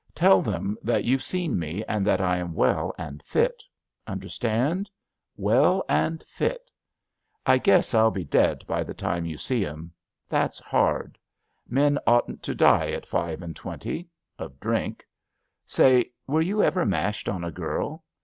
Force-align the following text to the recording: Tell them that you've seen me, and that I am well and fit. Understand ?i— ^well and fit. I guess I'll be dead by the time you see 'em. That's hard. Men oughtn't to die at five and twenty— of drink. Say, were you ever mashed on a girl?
Tell 0.15 0.41
them 0.41 0.79
that 0.81 1.03
you've 1.03 1.21
seen 1.21 1.59
me, 1.59 1.83
and 1.87 2.03
that 2.07 2.19
I 2.19 2.37
am 2.37 2.55
well 2.55 2.91
and 2.97 3.21
fit. 3.21 3.61
Understand 4.07 4.89
?i— 5.37 5.41
^well 5.43 5.83
and 5.87 6.23
fit. 6.23 6.71
I 7.45 7.59
guess 7.59 7.93
I'll 7.93 8.09
be 8.09 8.23
dead 8.25 8.65
by 8.65 8.83
the 8.83 8.95
time 8.95 9.27
you 9.27 9.37
see 9.37 9.63
'em. 9.63 9.93
That's 10.27 10.57
hard. 10.57 11.19
Men 11.69 11.99
oughtn't 12.07 12.41
to 12.41 12.55
die 12.55 12.89
at 12.89 13.05
five 13.05 13.43
and 13.43 13.55
twenty— 13.55 14.09
of 14.39 14.59
drink. 14.59 15.05
Say, 15.67 16.11
were 16.25 16.41
you 16.41 16.63
ever 16.63 16.83
mashed 16.83 17.29
on 17.29 17.43
a 17.43 17.51
girl? 17.51 18.03